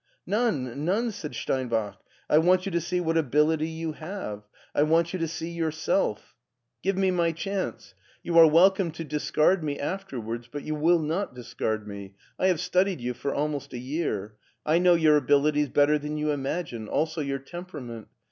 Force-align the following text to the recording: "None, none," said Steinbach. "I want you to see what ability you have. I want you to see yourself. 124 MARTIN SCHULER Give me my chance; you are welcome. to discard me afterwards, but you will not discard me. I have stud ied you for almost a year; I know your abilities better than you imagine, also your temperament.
"None, 0.25 0.83
none," 0.83 1.11
said 1.11 1.35
Steinbach. 1.35 1.95
"I 2.27 2.39
want 2.39 2.65
you 2.65 2.71
to 2.71 2.81
see 2.81 2.99
what 2.99 3.17
ability 3.17 3.67
you 3.67 3.91
have. 3.91 4.41
I 4.73 4.81
want 4.81 5.13
you 5.13 5.19
to 5.19 5.27
see 5.27 5.51
yourself. 5.51 6.33
124 6.81 7.11
MARTIN 7.15 7.35
SCHULER 7.37 7.53
Give 7.53 7.53
me 7.59 7.61
my 7.61 7.65
chance; 7.69 7.93
you 8.23 8.37
are 8.39 8.47
welcome. 8.47 8.89
to 8.93 9.03
discard 9.03 9.63
me 9.63 9.77
afterwards, 9.77 10.49
but 10.51 10.63
you 10.63 10.73
will 10.73 10.97
not 11.03 11.35
discard 11.35 11.87
me. 11.87 12.15
I 12.39 12.47
have 12.47 12.59
stud 12.59 12.87
ied 12.87 12.99
you 12.99 13.13
for 13.13 13.31
almost 13.31 13.73
a 13.73 13.77
year; 13.77 14.37
I 14.65 14.79
know 14.79 14.95
your 14.95 15.17
abilities 15.17 15.69
better 15.69 15.99
than 15.99 16.17
you 16.17 16.31
imagine, 16.31 16.87
also 16.87 17.21
your 17.21 17.37
temperament. 17.37 18.07